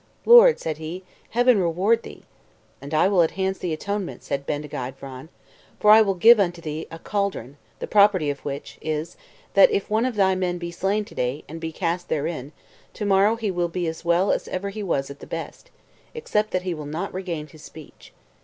"Lord," 0.25 0.59
said 0.59 0.79
he, 0.79 1.03
"Heaven 1.29 1.59
reward 1.59 2.01
thee!" 2.01 2.23
"And 2.81 2.91
I 2.91 3.07
will 3.07 3.21
enhance 3.21 3.59
the 3.59 3.71
atonement," 3.71 4.23
said 4.23 4.47
Bendigeid 4.47 4.97
Vran, 4.99 5.29
"for 5.79 5.91
I 5.91 6.01
will 6.01 6.15
give 6.15 6.39
unto 6.39 6.59
thee 6.59 6.87
a 6.89 6.97
caldron, 6.97 7.55
the 7.77 7.85
property 7.85 8.31
of 8.31 8.43
which 8.43 8.79
is, 8.81 9.15
that 9.53 9.69
if 9.69 9.91
one 9.91 10.05
of 10.05 10.15
thy 10.15 10.33
men 10.33 10.57
be 10.57 10.71
slain 10.71 11.05
to 11.05 11.13
day, 11.13 11.43
and 11.47 11.61
be 11.61 11.71
cast 11.71 12.09
therein, 12.09 12.51
to 12.95 13.05
morrow 13.05 13.35
he 13.35 13.51
will 13.51 13.69
be 13.69 13.85
as 13.85 14.03
well 14.03 14.31
as 14.31 14.47
ever 14.47 14.71
he 14.71 14.81
was 14.81 15.11
at 15.11 15.19
the 15.19 15.27
best, 15.27 15.69
except 16.15 16.49
that 16.49 16.63
he 16.63 16.73
will 16.73 16.87
not 16.87 17.13
regain 17.13 17.45
his 17.45 17.61
speech." 17.61 18.11